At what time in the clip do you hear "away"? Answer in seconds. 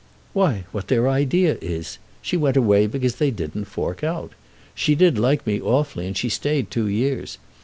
2.57-2.87